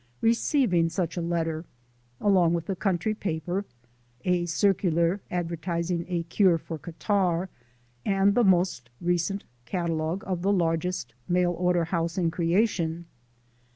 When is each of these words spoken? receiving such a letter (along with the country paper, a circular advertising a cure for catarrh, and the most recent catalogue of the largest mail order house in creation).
receiving 0.21 0.89
such 0.89 1.15
a 1.15 1.21
letter 1.21 1.63
(along 2.19 2.55
with 2.55 2.65
the 2.65 2.75
country 2.75 3.13
paper, 3.13 3.65
a 4.25 4.47
circular 4.47 5.21
advertising 5.29 6.07
a 6.09 6.23
cure 6.23 6.57
for 6.57 6.79
catarrh, 6.79 7.49
and 8.03 8.33
the 8.33 8.43
most 8.43 8.89
recent 8.99 9.43
catalogue 9.65 10.23
of 10.25 10.41
the 10.41 10.51
largest 10.51 11.13
mail 11.27 11.51
order 11.51 11.83
house 11.85 12.17
in 12.17 12.31
creation). 12.31 13.05